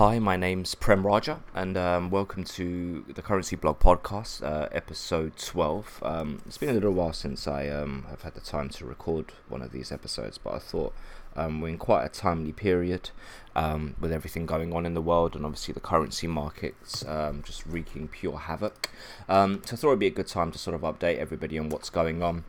Hi, 0.00 0.18
my 0.18 0.34
name's 0.34 0.74
Prem 0.74 1.06
Raja, 1.06 1.40
and 1.54 1.76
um, 1.76 2.08
welcome 2.08 2.42
to 2.42 3.04
the 3.14 3.20
Currency 3.20 3.54
Blog 3.54 3.80
podcast, 3.80 4.42
uh, 4.42 4.66
episode 4.72 5.36
12. 5.36 6.02
Um, 6.02 6.40
it's 6.46 6.56
been 6.56 6.70
a 6.70 6.72
little 6.72 6.92
while 6.92 7.12
since 7.12 7.46
I 7.46 7.68
um, 7.68 8.06
have 8.08 8.22
had 8.22 8.32
the 8.32 8.40
time 8.40 8.70
to 8.70 8.86
record 8.86 9.34
one 9.50 9.60
of 9.60 9.72
these 9.72 9.92
episodes, 9.92 10.38
but 10.38 10.54
I 10.54 10.58
thought 10.58 10.94
um, 11.36 11.60
we're 11.60 11.68
in 11.68 11.76
quite 11.76 12.06
a 12.06 12.08
timely 12.08 12.52
period 12.52 13.10
um, 13.54 13.94
with 14.00 14.10
everything 14.10 14.46
going 14.46 14.72
on 14.72 14.86
in 14.86 14.94
the 14.94 15.02
world, 15.02 15.36
and 15.36 15.44
obviously 15.44 15.74
the 15.74 15.80
currency 15.80 16.26
markets 16.26 17.04
um, 17.06 17.42
just 17.42 17.66
wreaking 17.66 18.08
pure 18.08 18.38
havoc. 18.38 18.88
so 19.28 19.34
I 19.34 19.58
thought 19.60 19.88
it'd 19.88 19.98
be 19.98 20.06
a 20.06 20.10
good 20.10 20.28
time 20.28 20.50
to 20.52 20.58
sort 20.58 20.74
of 20.74 20.80
update 20.80 21.18
everybody 21.18 21.58
on 21.58 21.68
what's 21.68 21.90
going 21.90 22.22
on. 22.22 22.44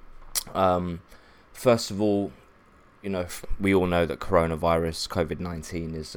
first 1.51 1.91
of 1.91 1.99
all, 1.99 2.31
you 3.01 3.09
know, 3.09 3.25
we 3.59 3.73
all 3.73 3.87
know 3.87 4.05
that 4.05 4.21
coronavirus, 4.21 5.09
COVID 5.09 5.41
19, 5.41 5.95
is 5.95 6.15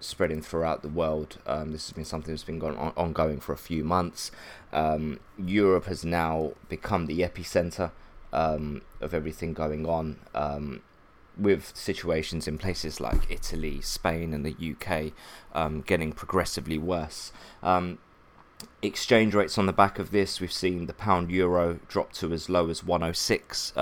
spreading 0.00 0.42
throughout 0.42 0.82
the 0.82 0.88
world. 0.88 1.38
Um, 1.46 1.72
this 1.72 1.86
has 1.86 1.92
been 1.92 2.04
something 2.04 2.32
that's 2.32 2.44
been 2.44 2.62
on, 2.62 2.92
ongoing 2.96 3.40
for 3.40 3.52
a 3.52 3.58
few 3.58 3.84
months. 3.84 4.30
Um, 4.72 5.20
Europe 5.38 5.86
has 5.86 6.04
now 6.04 6.52
become 6.68 7.06
the 7.06 7.20
epicenter 7.20 7.90
um, 8.32 8.82
of 9.00 9.14
everything 9.14 9.52
going 9.52 9.86
on. 9.86 10.18
Um, 10.34 10.82
with 11.38 11.76
situations 11.76 12.48
in 12.48 12.56
places 12.56 12.98
like 12.98 13.30
Italy, 13.30 13.82
Spain, 13.82 14.32
and 14.32 14.42
the 14.42 14.56
UK 14.72 15.12
um, 15.54 15.82
getting 15.82 16.12
progressively 16.12 16.78
worse. 16.78 17.30
Um, 17.62 17.98
exchange 18.80 19.34
rates 19.34 19.58
on 19.58 19.66
the 19.66 19.72
back 19.74 19.98
of 19.98 20.12
this, 20.12 20.40
we've 20.40 20.50
seen 20.50 20.86
the 20.86 20.94
pound 20.94 21.30
euro 21.30 21.78
drop 21.88 22.12
to 22.14 22.32
as 22.32 22.48
low 22.48 22.70
as 22.70 22.82
106 22.82 23.74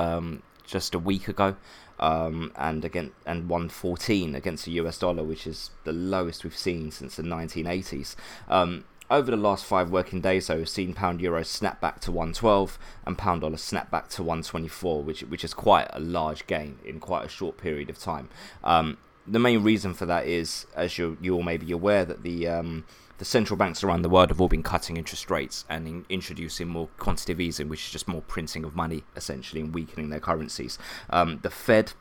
just 0.66 0.94
a 0.96 0.98
week 0.98 1.28
ago 1.28 1.54
um, 2.04 2.52
and 2.56 2.84
again 2.84 3.12
and 3.24 3.48
114 3.48 4.34
against 4.34 4.66
the 4.66 4.72
US 4.72 4.98
dollar, 4.98 5.24
which 5.24 5.46
is 5.46 5.70
the 5.84 5.92
lowest 5.92 6.44
we've 6.44 6.56
seen 6.56 6.90
since 6.90 7.16
the 7.16 7.22
1980s. 7.22 8.14
Um, 8.46 8.84
over 9.10 9.30
the 9.30 9.36
last 9.36 9.64
five 9.64 9.90
working 9.90 10.20
days, 10.20 10.46
though, 10.46 10.56
we've 10.56 10.68
seen 10.68 10.92
pound 10.92 11.20
euro 11.20 11.42
snap 11.44 11.80
back 11.80 12.00
to 12.00 12.12
112 12.12 12.78
and 13.06 13.16
pound 13.16 13.40
dollar 13.40 13.56
snap 13.56 13.90
back 13.90 14.08
to 14.10 14.22
124, 14.22 15.02
which 15.02 15.20
which 15.22 15.44
is 15.44 15.54
quite 15.54 15.88
a 15.90 16.00
large 16.00 16.46
gain 16.46 16.78
in 16.84 17.00
quite 17.00 17.24
a 17.24 17.28
short 17.28 17.56
period 17.56 17.88
of 17.88 17.98
time. 17.98 18.28
Um, 18.62 18.98
the 19.26 19.38
main 19.38 19.62
reason 19.62 19.94
for 19.94 20.06
that 20.06 20.26
is, 20.26 20.66
as 20.74 20.98
you 20.98 21.16
you 21.20 21.34
all 21.34 21.42
may 21.42 21.56
be 21.56 21.72
aware, 21.72 22.04
that 22.04 22.22
the 22.22 22.48
um, 22.48 22.84
the 23.18 23.24
central 23.24 23.56
banks 23.56 23.84
around 23.84 24.02
the 24.02 24.08
world 24.08 24.28
have 24.28 24.40
all 24.40 24.48
been 24.48 24.62
cutting 24.62 24.96
interest 24.96 25.30
rates 25.30 25.64
and 25.68 25.86
in 25.86 26.04
introducing 26.08 26.68
more 26.68 26.88
quantitative 26.98 27.40
easing, 27.40 27.68
which 27.68 27.84
is 27.84 27.90
just 27.90 28.08
more 28.08 28.22
printing 28.22 28.64
of 28.64 28.74
money, 28.74 29.04
essentially, 29.16 29.60
and 29.60 29.74
weakening 29.74 30.10
their 30.10 30.20
currencies. 30.20 30.78
Um, 31.10 31.38
the 31.42 31.50
Fed 31.50 31.92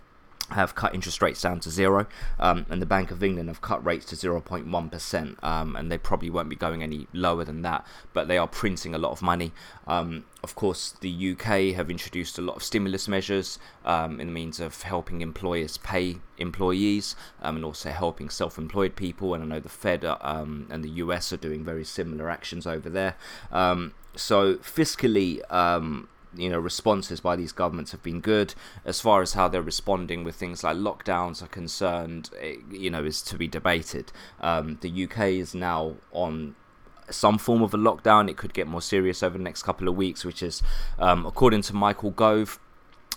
have 0.50 0.76
cut 0.76 0.94
interest 0.94 1.22
rates 1.22 1.42
down 1.42 1.60
to 1.62 1.70
zero, 1.70 2.06
um, 2.40 2.66
and 2.70 2.82
the 2.82 2.86
Bank 2.86 3.12
of 3.12 3.24
England 3.24 3.50
have 3.50 3.62
cut 3.62 3.84
rates 3.86 4.06
to 4.08 4.16
0.1%, 4.16 5.44
um, 5.44 5.76
and 5.76 5.92
they 5.92 5.98
probably 5.98 6.30
won't 6.30 6.50
be 6.50 6.56
going 6.56 6.84
any 6.84 7.08
lower 7.14 7.44
than 7.44 7.62
that, 7.62 7.86
but 8.14 8.28
they 8.28 8.38
are 8.38 8.48
printing 8.48 8.94
a 8.94 8.98
lot 8.98 9.12
of 9.12 9.22
money. 9.22 9.52
Um, 9.88 10.26
of 10.44 10.56
course, 10.56 10.92
the 11.00 11.32
UK 11.32 11.76
have 11.76 11.90
introduced 11.90 12.38
a 12.38 12.42
lot 12.42 12.58
of 12.58 12.64
stimulus 12.64 13.08
measures 13.08 13.58
um, 13.86 14.20
in 14.20 14.28
the 14.28 14.34
means 14.34 14.60
of 14.60 14.82
helping 14.82 15.22
employers 15.22 15.78
pay 15.78 16.18
employees 16.38 17.16
um, 17.42 17.56
and 17.56 17.66
also 17.66 17.90
helping 17.90 18.30
self 18.30 18.58
employed 18.58 18.96
people, 18.96 19.34
and 19.34 19.44
I 19.44 19.48
know 19.48 19.60
the 19.60 19.70
Fed 19.70 20.06
um, 20.06 20.68
and 20.70 20.84
the 20.84 20.90
US 20.90 21.32
are 21.32 21.38
doing 21.38 21.64
very 21.64 21.86
similar 21.86 22.30
actions 22.30 22.68
over 22.68 22.90
there. 22.90 23.16
so, 24.16 24.56
fiscally, 24.56 25.42
you 26.36 26.50
know 26.50 26.60
responses 26.60 27.20
by 27.20 27.36
these 27.36 27.52
governments 27.52 27.92
have 27.92 28.04
been 28.04 28.22
good. 28.22 28.54
As 28.86 29.00
far 29.00 29.22
as 29.22 29.34
how 29.34 29.48
they're 29.48 29.62
responding 29.62 30.24
with 30.24 30.36
things 30.36 30.64
like 30.64 30.78
lockdowns 30.78 31.42
are 31.42 31.48
concerned 31.48 32.30
it, 32.40 32.60
you 32.72 32.90
know 32.90 33.04
is 33.04 33.22
to 33.24 33.38
be 33.38 33.48
debated. 33.48 34.12
Um, 34.42 34.78
the 34.82 35.04
UK 35.06 35.20
is 35.30 35.54
now 35.54 35.96
on 36.12 36.56
some 37.10 37.38
form 37.38 37.62
of 37.62 37.74
a 37.74 37.78
lockdown. 37.78 38.30
It 38.30 38.38
could 38.38 38.54
get 38.54 38.68
more 38.68 38.82
serious 38.82 39.22
over 39.24 39.38
the 39.38 39.44
next 39.44 39.64
couple 39.64 39.88
of 39.88 39.96
weeks 39.96 40.26
which 40.26 40.42
is 40.42 40.62
um, 41.00 41.26
according 41.26 41.62
to 41.64 41.76
Michael 41.76 42.12
Gove 42.12 42.60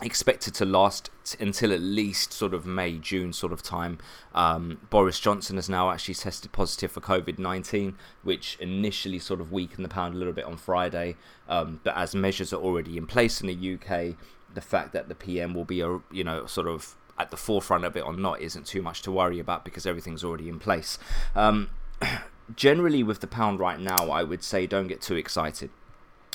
expected 0.02 0.54
to 0.54 0.64
last 0.64 1.10
t- 1.24 1.36
until 1.42 1.72
at 1.72 1.80
least 1.80 2.32
sort 2.32 2.52
of 2.52 2.66
May, 2.66 2.98
June 2.98 3.32
sort 3.32 3.52
of 3.52 3.62
time. 3.62 3.98
Um, 4.34 4.78
Boris 4.90 5.18
Johnson 5.18 5.56
has 5.56 5.68
now 5.68 5.90
actually 5.90 6.14
tested 6.14 6.52
positive 6.52 6.92
for 6.92 7.00
COVID 7.00 7.38
19, 7.38 7.96
which 8.22 8.56
initially 8.60 9.18
sort 9.18 9.40
of 9.40 9.52
weakened 9.52 9.84
the 9.84 9.88
pound 9.88 10.14
a 10.14 10.18
little 10.18 10.32
bit 10.32 10.44
on 10.44 10.56
Friday. 10.56 11.16
Um, 11.48 11.80
but 11.82 11.96
as 11.96 12.14
measures 12.14 12.52
are 12.52 12.60
already 12.60 12.96
in 12.96 13.06
place 13.06 13.40
in 13.40 13.46
the 13.46 13.74
UK, 13.74 14.16
the 14.54 14.60
fact 14.60 14.92
that 14.92 15.08
the 15.08 15.14
PM 15.14 15.54
will 15.54 15.64
be, 15.64 15.80
a, 15.80 16.00
you 16.10 16.24
know, 16.24 16.46
sort 16.46 16.66
of 16.66 16.96
at 17.18 17.30
the 17.30 17.36
forefront 17.36 17.84
of 17.84 17.96
it 17.96 18.04
or 18.04 18.12
not 18.12 18.40
isn't 18.40 18.66
too 18.66 18.82
much 18.82 19.00
to 19.02 19.10
worry 19.10 19.38
about 19.38 19.64
because 19.64 19.86
everything's 19.86 20.22
already 20.22 20.48
in 20.48 20.58
place. 20.58 20.98
Um, 21.34 21.70
generally, 22.54 23.02
with 23.02 23.20
the 23.20 23.26
pound 23.26 23.60
right 23.60 23.80
now, 23.80 24.10
I 24.10 24.22
would 24.22 24.42
say 24.42 24.66
don't 24.66 24.88
get 24.88 25.00
too 25.00 25.16
excited. 25.16 25.70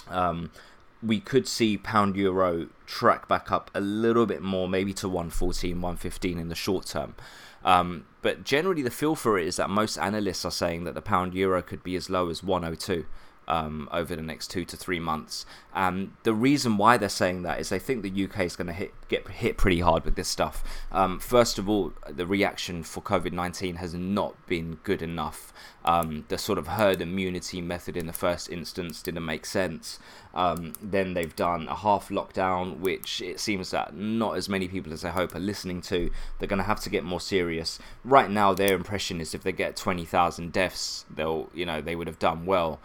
Um, 0.07 0.51
we 1.03 1.19
could 1.19 1.47
see 1.47 1.77
pound 1.77 2.15
euro 2.15 2.67
track 2.85 3.27
back 3.27 3.51
up 3.51 3.71
a 3.73 3.81
little 3.81 4.25
bit 4.25 4.41
more, 4.41 4.67
maybe 4.67 4.93
to 4.93 5.07
114, 5.07 5.81
115 5.81 6.37
in 6.37 6.49
the 6.49 6.55
short 6.55 6.85
term. 6.85 7.15
Um, 7.63 8.05
but 8.21 8.43
generally, 8.43 8.81
the 8.81 8.91
feel 8.91 9.15
for 9.15 9.37
it 9.37 9.47
is 9.47 9.55
that 9.55 9.69
most 9.69 9.97
analysts 9.97 10.45
are 10.45 10.51
saying 10.51 10.83
that 10.83 10.93
the 10.93 11.01
pound 11.01 11.33
euro 11.33 11.61
could 11.61 11.83
be 11.83 11.95
as 11.95 12.09
low 12.09 12.29
as 12.29 12.43
102 12.43 13.05
um, 13.47 13.89
over 13.91 14.15
the 14.15 14.21
next 14.21 14.49
two 14.49 14.65
to 14.65 14.77
three 14.77 14.99
months. 14.99 15.45
Um, 15.73 16.17
the 16.23 16.33
reason 16.33 16.77
why 16.77 16.97
they're 16.97 17.09
saying 17.09 17.43
that 17.43 17.59
is 17.59 17.69
they 17.69 17.79
think 17.79 18.01
the 18.01 18.23
UK 18.25 18.41
is 18.41 18.55
going 18.55 18.73
to 18.73 18.89
get 19.07 19.27
hit 19.27 19.57
pretty 19.57 19.79
hard 19.79 20.03
with 20.05 20.15
this 20.15 20.27
stuff. 20.27 20.63
Um, 20.91 21.19
first 21.19 21.57
of 21.57 21.69
all, 21.69 21.93
the 22.09 22.25
reaction 22.25 22.83
for 22.83 23.01
COVID 23.01 23.31
nineteen 23.31 23.75
has 23.75 23.93
not 23.93 24.35
been 24.47 24.79
good 24.83 25.01
enough. 25.01 25.53
Um, 25.83 26.25
the 26.27 26.37
sort 26.37 26.59
of 26.59 26.67
herd 26.67 27.01
immunity 27.01 27.59
method 27.59 27.97
in 27.97 28.05
the 28.05 28.13
first 28.13 28.49
instance 28.49 29.01
didn't 29.01 29.25
make 29.25 29.45
sense. 29.45 29.97
Um, 30.33 30.73
then 30.81 31.13
they've 31.13 31.35
done 31.35 31.67
a 31.67 31.75
half 31.75 32.09
lockdown, 32.09 32.79
which 32.79 33.21
it 33.21 33.39
seems 33.39 33.71
that 33.71 33.95
not 33.95 34.37
as 34.37 34.47
many 34.47 34.67
people 34.67 34.93
as 34.93 35.03
I 35.03 35.09
hope 35.09 35.33
are 35.35 35.39
listening 35.39 35.81
to. 35.83 36.11
They're 36.37 36.47
going 36.47 36.57
to 36.57 36.63
have 36.63 36.79
to 36.81 36.89
get 36.89 37.03
more 37.03 37.19
serious. 37.19 37.79
Right 38.03 38.29
now, 38.29 38.53
their 38.53 38.75
impression 38.75 39.19
is 39.19 39.33
if 39.33 39.43
they 39.43 39.51
get 39.51 39.75
twenty 39.75 40.05
thousand 40.05 40.51
deaths, 40.51 41.05
they'll 41.09 41.49
you 41.53 41.65
know 41.65 41.81
they 41.81 41.95
would 41.95 42.07
have 42.07 42.19
done 42.19 42.45
well. 42.45 42.79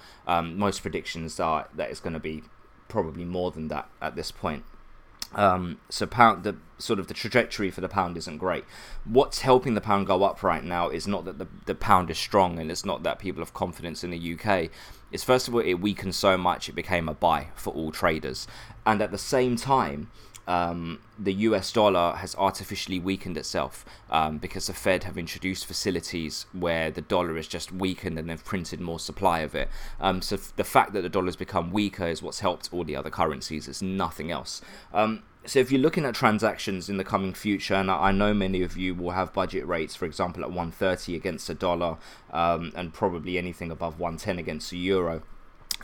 Um, 0.47 0.59
most 0.59 0.83
predictions 0.83 1.41
are 1.41 1.69
that 1.75 1.91
it's 1.91 2.01
going 2.01 2.12
to 2.15 2.21
be 2.21 2.43
probably 2.89 3.25
more 3.25 3.51
than 3.51 3.69
that 3.69 3.89
at 4.01 4.17
this 4.17 4.31
point. 4.31 4.65
Um, 5.34 5.79
so 5.91 6.07
pound 6.07 6.45
the 6.45 6.57
sort 6.79 6.99
of 6.99 7.09
the 7.09 7.15
trajectory 7.15 7.71
for 7.71 7.81
the 7.81 7.89
pound 7.89 8.17
isn't 8.17 8.39
great. 8.39 8.65
What's 9.05 9.41
helping 9.41 9.75
the 9.75 9.81
pound 9.81 10.07
go 10.07 10.23
up 10.23 10.43
right 10.43 10.62
now 10.62 10.89
is 10.89 11.07
not 11.07 11.25
that 11.25 11.39
the, 11.39 11.49
the 11.65 11.75
pound 11.75 12.11
is 12.11 12.19
strong 12.19 12.59
and 12.59 12.71
it's 12.71 12.84
not 12.84 13.03
that 13.03 13.19
people 13.19 13.43
have 13.43 13.53
confidence 13.53 14.05
in 14.05 14.11
the 14.11 14.39
UK. 14.39 14.71
It's 15.11 15.25
first 15.25 15.49
of 15.49 15.55
all 15.55 15.61
it 15.61 15.75
weakened 15.75 16.15
so 16.15 16.39
much 16.39 16.69
it 16.69 16.75
became 16.75 17.09
a 17.09 17.15
buy 17.15 17.49
for 17.55 17.73
all 17.73 17.91
traders, 17.91 18.47
and 18.84 19.03
at 19.03 19.11
the 19.11 19.19
same 19.19 19.57
time 19.57 20.11
um, 20.47 21.01
the 21.19 21.33
US 21.33 21.73
dollar 21.73 22.15
has 22.17 22.34
artificially 22.37 22.99
weakened 22.99 23.37
itself 23.37 23.84
um, 24.11 24.39
because 24.39 24.69
the 24.69 24.75
Fed 24.75 25.05
have 25.05 25.19
introduced 25.19 25.67
facilities 25.67 26.47
where 26.53 26.91
the 26.91 27.01
dollar 27.01 27.37
is 27.37 27.49
just 27.49 27.73
weakened 27.73 28.19
and 28.19 28.29
they've 28.29 28.45
printed 28.45 28.81
more 28.81 28.99
supply 28.99 29.41
of 29.41 29.55
it. 29.55 29.69
Um, 30.01 30.23
so 30.23 30.37
f- 30.37 30.53
the 30.57 30.65
fact 30.65 30.93
that 30.93 31.03
the 31.03 31.09
dollar 31.09 31.27
has 31.27 31.37
become 31.37 31.73
weaker 31.73 32.07
is 32.07 32.23
what's 32.23 32.41
helped 32.41 32.69
all 32.73 32.84
the 32.84 32.97
other 32.97 33.11
currencies. 33.11 33.67
It's 33.67 33.83
nothing 33.83 34.31
else. 34.31 34.62
Um, 34.93 35.23
so 35.45 35.61
if 35.61 35.71
you're 35.71 35.81
looking 35.81 36.05
at 36.05 36.15
transactions 36.15 36.89
in 36.89 36.97
the 36.97 37.05
coming 37.05 37.33
future, 37.33 37.75
and 37.75 37.89
I 37.91 38.11
know 38.11 38.34
many 38.34 38.63
of 38.63 38.77
you 38.77 38.95
will 38.95 39.13
have 39.13 39.33
budget 39.33 39.67
rates, 39.67 39.95
for 39.95 40.05
example, 40.05 40.43
at 40.43 40.49
130 40.49 41.15
against 41.15 41.47
the 41.47 41.55
dollar, 41.55 41.99
um, 42.33 42.73
and 42.75 42.93
probably 42.93 43.39
anything 43.39 43.71
above 43.71 44.01
110 44.01 44.41
against 44.41 44.71
the 44.71 44.78
euro, 44.78 45.23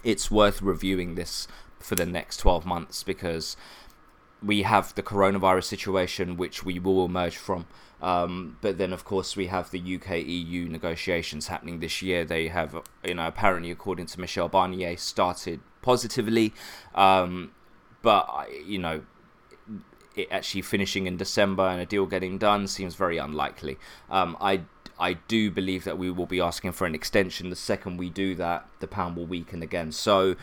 it's 0.02 0.30
worth 0.30 0.60
reviewing 0.62 1.14
this 1.14 1.46
for 1.78 1.94
the 1.94 2.06
next 2.06 2.38
12 2.38 2.66
months 2.66 3.02
because 3.02 3.56
we 4.44 4.62
have 4.62 4.94
the 4.94 5.02
coronavirus 5.02 5.64
situation, 5.64 6.36
which 6.36 6.64
we 6.64 6.78
will 6.78 7.04
emerge 7.04 7.36
from. 7.36 7.66
Um, 8.00 8.56
but 8.60 8.78
then, 8.78 8.92
of 8.92 9.04
course, 9.04 9.36
we 9.36 9.46
have 9.46 9.70
the 9.70 9.78
UK 9.96 10.18
EU 10.26 10.68
negotiations 10.68 11.46
happening 11.46 11.78
this 11.78 12.02
year. 12.02 12.24
They 12.24 12.48
have, 12.48 12.82
you 13.04 13.14
know, 13.14 13.26
apparently, 13.26 13.70
according 13.70 14.06
to 14.06 14.20
Michel 14.20 14.48
Barnier, 14.48 14.98
started 14.98 15.60
positively. 15.82 16.52
Um, 16.94 17.52
but, 18.02 18.48
you 18.66 18.78
know, 18.78 19.02
it 20.16 20.28
actually 20.30 20.62
finishing 20.62 21.06
in 21.06 21.16
December 21.16 21.62
and 21.62 21.80
a 21.80 21.86
deal 21.86 22.06
getting 22.06 22.38
done 22.38 22.66
seems 22.66 22.96
very 22.96 23.18
unlikely. 23.18 23.78
Um, 24.10 24.36
I 24.40 24.62
I 24.98 25.14
do 25.14 25.50
believe 25.50 25.84
that 25.84 25.98
we 25.98 26.10
will 26.10 26.26
be 26.26 26.40
asking 26.40 26.72
for 26.72 26.86
an 26.86 26.94
extension. 26.94 27.50
The 27.50 27.56
second 27.56 27.96
we 27.96 28.10
do 28.10 28.34
that, 28.36 28.66
the 28.80 28.86
pound 28.86 29.16
will 29.16 29.26
weaken 29.26 29.62
again. 29.62 29.90
So 29.90 30.36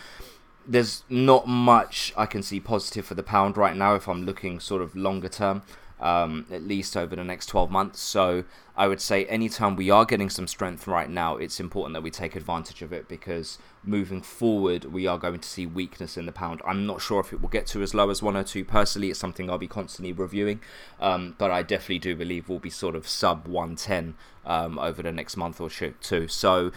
there's 0.67 1.03
not 1.09 1.47
much 1.47 2.13
I 2.15 2.25
can 2.25 2.43
see 2.43 2.59
positive 2.59 3.05
for 3.05 3.15
the 3.15 3.23
pound 3.23 3.57
right 3.57 3.75
now 3.75 3.95
if 3.95 4.07
I'm 4.07 4.25
looking 4.25 4.59
sort 4.59 4.81
of 4.81 4.95
longer 4.95 5.29
term. 5.29 5.63
um, 5.99 6.45
at 6.51 6.63
least 6.63 6.95
over 6.95 7.15
the 7.15 7.23
next 7.23 7.47
12 7.47 7.69
months. 7.69 7.99
So 7.99 8.45
I 8.75 8.87
would 8.87 9.01
say 9.01 9.25
anytime 9.25 9.75
we 9.75 9.89
are 9.89 10.05
getting 10.05 10.29
some 10.29 10.47
strength 10.47 10.87
right 10.87 11.09
now, 11.09 11.35
it's 11.35 11.59
important 11.59 11.93
that 11.93 12.01
we 12.01 12.11
take 12.11 12.35
advantage 12.35 12.81
of 12.81 12.93
it 12.93 13.07
because 13.07 13.57
moving 13.83 14.21
forward, 14.21 14.85
we 14.85 15.07
are 15.07 15.17
going 15.17 15.39
to 15.39 15.47
see 15.47 15.65
weakness 15.65 16.15
in 16.17 16.25
the 16.25 16.31
pound. 16.31 16.61
I'm 16.65 16.85
not 16.85 17.01
sure 17.01 17.19
if 17.19 17.33
it 17.33 17.41
will 17.41 17.49
get 17.49 17.67
to 17.67 17.81
as 17.81 17.93
low 17.93 18.09
as 18.09 18.21
102. 18.21 18.63
Personally, 18.65 19.09
it's 19.09 19.19
something 19.19 19.49
I'll 19.49 19.57
be 19.57 19.67
constantly 19.67 20.13
reviewing, 20.13 20.61
um, 20.99 21.35
but 21.37 21.51
I 21.51 21.63
definitely 21.63 21.99
do 21.99 22.15
believe 22.15 22.47
we'll 22.47 22.59
be 22.59 22.69
sort 22.69 22.95
of 22.95 23.07
sub 23.07 23.47
110 23.47 24.15
um, 24.45 24.79
over 24.79 25.01
the 25.03 25.11
next 25.11 25.35
month 25.35 25.59
or 25.59 25.69
two. 25.69 26.27
So 26.27 26.71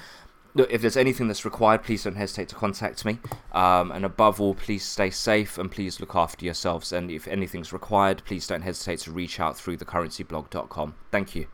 look, 0.55 0.71
if 0.71 0.81
there's 0.81 0.97
anything 0.97 1.29
that's 1.29 1.45
required, 1.45 1.83
please 1.83 2.05
don't 2.05 2.17
hesitate 2.17 2.49
to 2.49 2.55
contact 2.55 3.05
me. 3.05 3.19
Um, 3.53 3.93
and 3.93 4.05
above 4.05 4.41
all, 4.41 4.55
please 4.55 4.85
stay 4.85 5.11
safe 5.11 5.59
and 5.59 5.71
please 5.71 6.01
look 6.01 6.15
after 6.15 6.45
yourselves. 6.45 6.93
And 6.93 7.11
if 7.11 7.27
anything's 7.29 7.73
required, 7.73 8.23
please 8.25 8.47
don't 8.47 8.63
hesitate 8.63 9.01
to 9.01 9.13
reach 9.13 9.41
out 9.41 9.57
through 9.57 9.79
thecurrencyblog.com. 9.79 10.95
Thank 11.11 11.35
you. 11.35 11.47